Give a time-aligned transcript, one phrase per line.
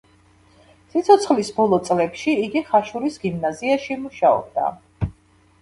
[0.93, 4.69] სიცოცხლის ბოლო წლებში იგი ხაშურის გიმნაზიაში მუშაობდა.